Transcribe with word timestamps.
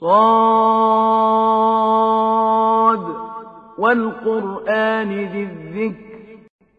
صاد 0.00 0.10
والقرآن 3.78 5.08
ذي 5.08 5.42
الذكر. 5.42 6.10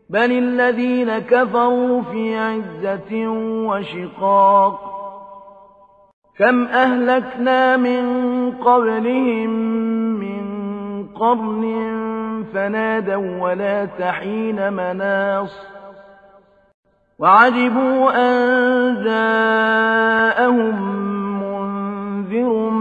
بل 0.10 0.32
الذين 0.32 1.20
كفروا 1.20 2.02
في 2.02 2.38
عزة 2.38 3.28
وشقاق. 3.68 4.92
كم 6.38 6.66
أهلكنا 6.66 7.78
من 7.78 8.06
قبلهم 8.52 9.50
من 10.20 10.42
قرن 11.08 11.92
فنادوا 12.54 13.42
ولا 13.42 13.86
تحين 13.86 14.74
مناص. 14.74 15.72
وعجبوا 17.20 18.12
أن 18.16 19.04
جاءهم 19.04 20.76
منذر 21.44 22.81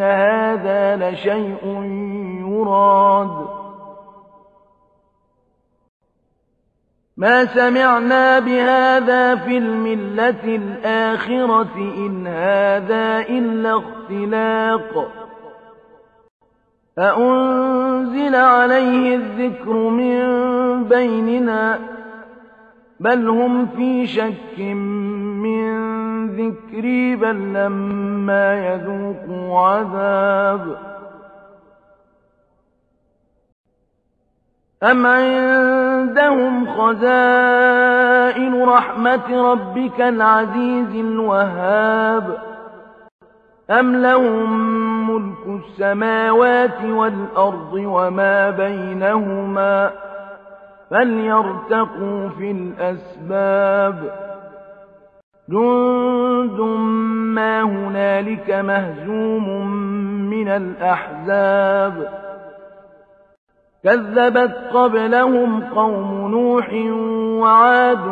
هذا 0.00 1.10
لشيء 1.10 1.82
يراد. 2.40 3.46
ما 7.16 7.44
سمعنا 7.44 8.38
بهذا 8.38 9.34
في 9.34 9.58
الملة 9.58 10.44
الآخرة 10.44 11.76
إن 11.76 12.26
هذا 12.26 13.20
إلا 13.20 13.76
اختلاق. 13.76 15.08
أأنزل 16.98 18.34
عليه 18.34 19.16
الذكر 19.16 19.72
من 19.72 20.22
بيننا؟ 20.84 21.78
بل 23.00 23.28
هم 23.28 23.66
في 23.66 24.06
شك 24.06 24.58
ذكري 26.36 27.16
بل 27.16 27.52
لما 27.52 28.54
يذوقوا 28.54 29.58
عذاب 29.58 30.76
أم 34.82 35.06
عندهم 35.06 36.66
خزائن 36.66 38.62
رحمة 38.62 39.52
ربك 39.52 40.00
العزيز 40.00 40.94
الوهاب 40.94 42.38
أم 43.70 43.96
لهم 43.96 45.10
ملك 45.10 45.46
السماوات 45.46 46.84
والأرض 46.84 47.72
وما 47.72 48.50
بينهما 48.50 49.90
فليرتقوا 50.90 52.28
في 52.28 52.50
الأسباب 52.50 54.31
جند 55.48 56.60
ما 57.34 57.62
هنالك 57.62 58.50
مهزوم 58.50 59.66
من 60.30 60.48
الأحزاب 60.48 62.08
كذبت 63.84 64.54
قبلهم 64.74 65.62
قوم 65.74 66.30
نوح 66.30 66.72
وعاد 67.42 68.06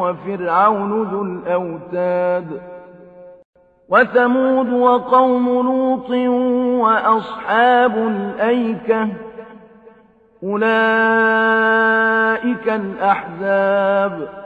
وفرعون 0.00 1.02
ذو 1.02 1.22
الأوتاد 1.22 2.60
وثمود 3.88 4.72
وقوم 4.72 5.46
لوط 5.48 6.10
وأصحاب 6.80 7.96
الأيكة 7.96 9.08
أولئك 10.42 10.68
الأحزاب 12.68 14.45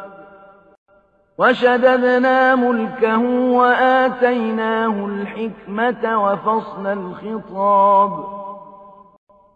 وشددنا 1.37 2.55
ملكه 2.55 3.19
وآتيناه 3.51 5.05
الحكمة 5.05 6.23
وفصل 6.23 6.87
الخطاب 6.87 8.41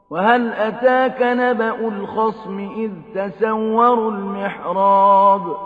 وهل 0.09 0.53
أتاك 0.53 1.21
نبأ 1.21 1.87
الخصم 1.87 2.59
إذ 2.59 2.91
تسوروا 3.15 4.11
المحراب 4.11 5.57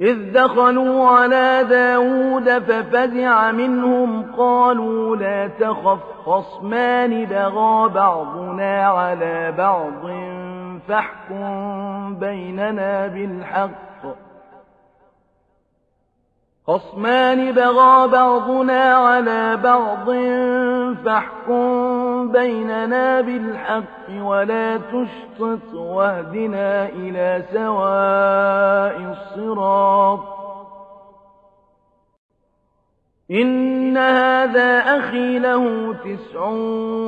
إذ 0.00 0.32
دخلوا 0.32 1.08
على 1.08 1.64
داود 1.70 2.58
ففزع 2.58 3.50
منهم 3.50 4.32
قالوا 4.36 5.16
لا 5.16 5.46
تخف 5.46 5.98
خصمان 6.26 7.24
بغى 7.24 7.88
بعضنا 7.88 8.86
على 8.86 9.52
بعض 9.58 10.10
فاحكم 10.88 12.14
بيننا 12.14 13.06
بالحق 13.06 13.87
خصمان 16.68 17.52
بغى 17.52 18.08
بعضنا 18.08 18.94
على 18.94 19.56
بعض 19.56 20.10
فاحكم 21.04 22.32
بيننا 22.32 23.20
بالحق 23.20 24.22
ولا 24.22 24.76
تشطط 24.76 25.74
واهدنا 25.74 26.88
إلى 26.88 27.42
سواء 27.52 29.12
الصراط. 29.12 30.20
إن 33.30 33.96
هذا 33.96 34.78
أخي 34.78 35.38
له 35.38 35.94
تسع 35.94 36.48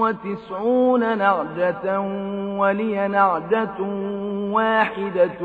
وتسعون 0.01 1.19
نعجة 1.19 2.01
ولي 2.59 3.09
نعجة 3.09 3.81
واحدة 4.53 5.41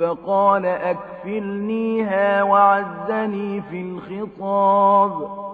فقال 0.00 0.66
أكفلنيها 0.66 2.42
وعزني 2.42 3.62
في 3.62 3.80
الخطاب. 3.80 5.46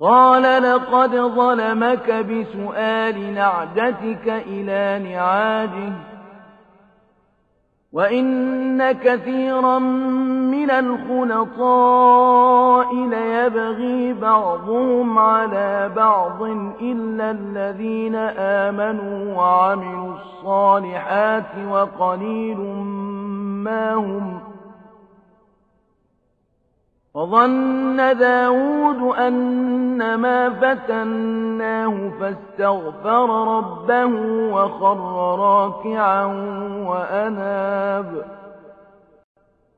قال 0.00 0.42
لقد 0.42 1.10
ظلمك 1.10 2.10
بسؤال 2.10 3.34
نعجتك 3.34 4.28
إلى 4.28 5.10
نعاجه. 5.12 5.92
وإن 7.92 8.92
كثيرا 8.92 9.78
من 9.78 10.70
الخلطاء 10.70 11.74
ليبغي 12.94 14.12
بعضهم 14.12 15.18
على 15.18 15.92
بعض 15.96 16.42
إلا 16.80 17.30
الذين 17.30 18.14
آمنوا 18.38 19.34
وعملوا 19.36 20.14
الصالحات 20.14 21.58
وقليل 21.70 22.58
ما 23.64 23.94
هم 23.94 24.40
وظن 27.14 27.96
داود 28.18 29.18
أنما 30.00 30.50
فتناه 30.50 32.10
فاستغفر 32.20 33.56
ربه 33.56 34.10
وخر 34.52 35.38
راكعا 35.38 36.24
وأناب. 36.86 38.24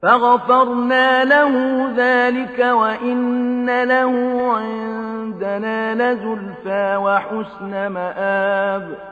فغفرنا 0.03 1.25
له 1.25 1.87
ذلك 1.97 2.59
وإن 2.59 3.83
له 3.85 4.43
عندنا 4.57 5.95
لزلفى 5.95 6.97
وحسن 6.97 7.87
مآب. 7.87 9.12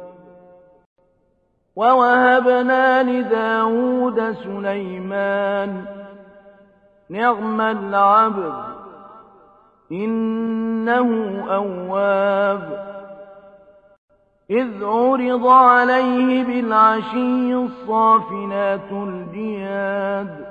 ووهبنا 1.75 3.03
لداود 3.03 4.31
سليمان 4.31 5.85
نعم 7.09 7.61
العبد 7.61 8.53
إنه 9.91 11.09
أواب 11.49 12.91
إذ 14.49 14.83
عرض 14.83 15.47
عليه 15.47 16.43
بالعشي 16.43 17.55
الصافنات 17.55 18.91
الجياد 18.91 20.50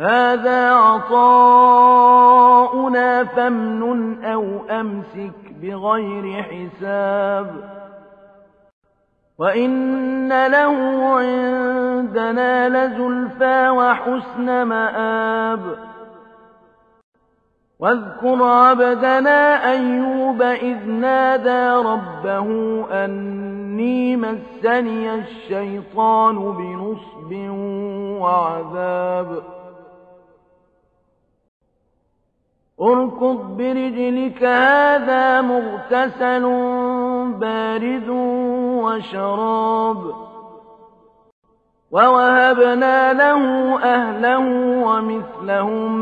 هذا 0.00 0.70
عطاؤنا 0.72 1.24
فامنن 3.24 4.24
أو 4.24 4.44
أمسك 4.70 5.52
بغير 5.62 6.42
حساب. 6.42 7.80
وإن 9.38 10.46
له 10.46 11.04
عندنا 11.18 12.68
لزلفى 12.68 13.68
وحسن 13.68 14.62
مآب. 14.62 15.60
واذكر 17.78 18.44
عبدنا 18.44 19.70
أيوب 19.70 20.42
إذ 20.42 20.88
نادى 20.88 21.88
ربه 21.88 22.46
أني 23.04 24.16
مسني 24.16 25.14
الشيطان 25.14 26.36
بنصب 26.36 27.32
وعذاب. 28.20 29.59
اركض 32.82 33.56
برجلك 33.56 34.44
هذا 34.44 35.40
مغتسل 35.40 36.42
بارد 37.40 38.08
وشراب. 38.84 39.96
ووهبنا 41.90 43.12
له 43.12 43.42
أهله 43.82 44.44
ومثلهم 44.86 45.92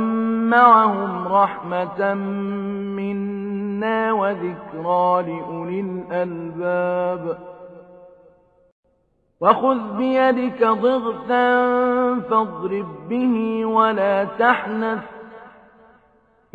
معهم 0.50 1.28
رحمة 1.28 2.14
منا 2.94 4.12
وذكرى 4.12 5.22
لأولي 5.22 5.80
الألباب. 5.80 7.38
وخذ 9.40 9.96
بيدك 9.96 10.66
ضغثا 10.66 11.64
فاضرب 12.20 13.08
به 13.08 13.64
ولا 13.66 14.24
تحنث. 14.24 15.17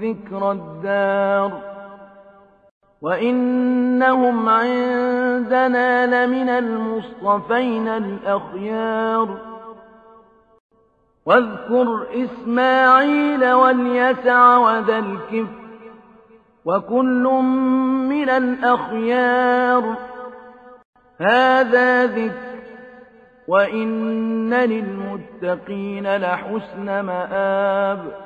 ذكر 0.00 0.52
الدار 0.52 1.76
وإنهم 3.02 4.48
عندنا 4.48 6.06
لمن 6.06 6.48
المصطفين 6.48 7.88
الأخيار 7.88 9.28
واذكر 11.26 12.06
إسماعيل 12.14 13.52
واليسع 13.52 14.56
وذا 14.56 14.98
الكفر 14.98 15.66
وكل 16.64 17.22
من 18.08 18.28
الأخيار 18.30 19.96
هذا 21.20 22.06
ذكر 22.06 22.46
وإن 23.48 24.54
للمتقين 24.54 26.16
لحسن 26.16 27.00
مآب 27.00 28.25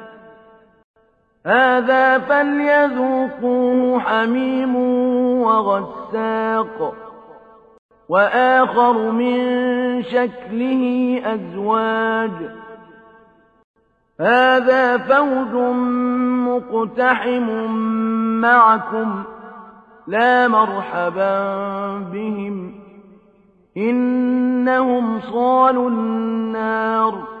هذا 1.45 2.17
فليذوقوه 2.17 3.99
حميم 3.99 4.75
وغساق. 5.41 6.93
وآخر 8.09 9.11
من 9.11 9.41
شكله 10.03 11.21
أزواج. 11.25 12.31
هذا 14.21 14.97
فوج 14.97 15.73
مقتحم 16.47 17.71
معكم. 18.41 19.23
لا 20.07 20.47
مرحبا 20.47 21.97
بهم. 21.97 22.73
إنهم 23.77 25.19
صالوا 25.19 25.89
النار. 25.89 27.40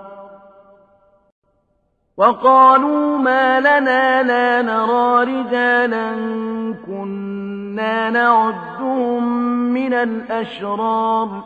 وقالوا 2.21 3.17
ما 3.17 3.59
لنا 3.59 4.23
لا 4.23 4.61
نرى 4.61 5.23
رجالا 5.23 6.11
كنا 6.85 8.09
نعدهم 8.09 9.23
من 9.73 9.93
الأشرار 9.93 11.43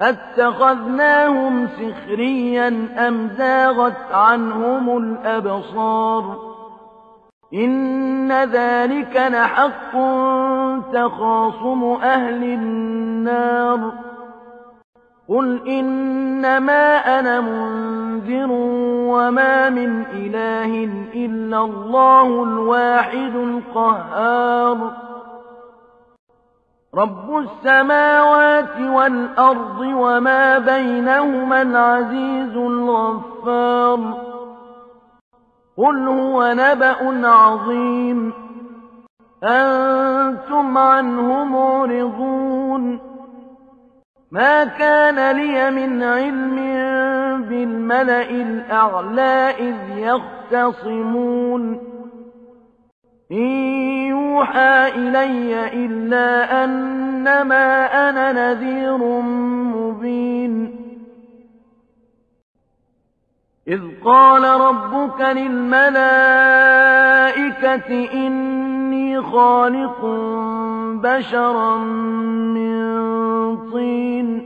أتخذناهم 0.00 1.68
سخريا 1.68 2.68
أم 3.08 3.30
زاغت 3.38 4.12
عنهم 4.12 4.96
الأبصار 4.96 6.38
إن 7.54 8.32
ذلك 8.32 9.16
لحق 9.16 9.92
تخاصم 10.92 11.84
أهل 12.02 12.44
النار 12.44 13.92
قل 15.28 15.68
إنما 15.68 16.96
أنا 17.18 17.40
منذر 17.40 18.05
وما 19.08 19.70
من 19.70 20.02
إله 20.12 20.84
إلا 21.14 21.64
الله 21.64 22.42
الواحد 22.42 23.36
القهار. 23.36 24.92
رب 26.94 27.38
السماوات 27.38 28.80
والأرض 28.80 29.80
وما 29.80 30.58
بينهما 30.58 31.62
العزيز 31.62 32.56
الغفار. 32.56 33.98
قل 35.78 36.08
هو 36.08 36.54
نبأ 36.56 37.28
عظيم. 37.28 38.32
أنتم 39.44 40.78
عنه 40.78 41.44
معرضون. 41.44 43.00
ما 44.30 44.64
كان 44.64 45.36
لي 45.36 45.70
من 45.70 46.02
علم 46.02 46.58
بالملأ 47.36 48.30
الأعلى 48.30 49.54
إذ 49.58 49.98
يختصمون. 49.98 51.80
إن 53.32 53.46
يوحى 54.08 54.88
إلي 54.88 55.84
إلا 55.86 56.64
أنما 56.64 57.86
أنا 58.08 58.32
نذير 58.32 58.98
مبين. 59.76 60.76
إذ 63.68 63.80
قال 64.04 64.60
ربك 64.60 65.20
للملائكة 65.20 65.96
إني 68.12 69.22
خالق 69.22 70.04
بشرا 71.02 71.76
من 72.54 72.76
طين. 73.70 74.45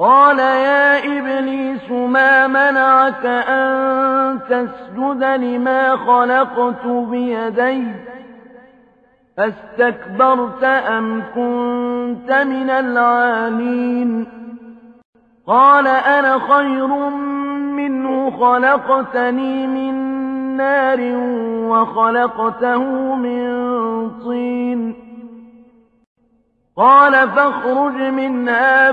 قال 0.00 0.38
يا 0.38 0.98
إبليس 0.98 1.90
ما 1.90 2.46
منعك 2.46 3.26
أن 3.26 4.38
تسجد 4.48 5.24
لما 5.24 5.96
خلقت 5.96 6.86
بيدي؟ 6.86 7.86
أستكبرت 9.38 10.64
أم 10.64 11.22
كنت 11.34 12.32
من 12.32 12.70
العالين؟ 12.70 14.26
قال 15.46 15.86
أنا 15.86 16.38
خير 16.38 16.86
منه 17.76 18.30
خلقتني 18.30 19.66
من 19.66 19.94
نار 20.56 20.98
وخلقته 21.68 23.14
من 23.14 23.50
طين. 24.10 24.94
قال 26.76 27.12
فاخرج 27.12 28.02
منها 28.02 28.92